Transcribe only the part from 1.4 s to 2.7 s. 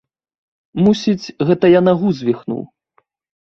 гэта я нагу звіхнуў.